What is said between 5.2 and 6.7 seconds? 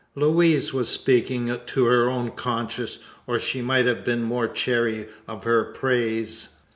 of her praise.